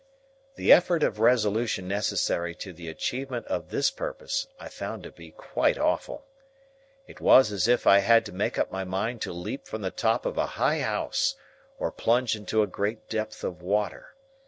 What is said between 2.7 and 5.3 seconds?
the achievement of this purpose I found to be